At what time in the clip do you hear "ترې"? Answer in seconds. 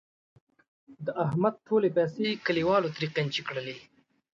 2.95-3.07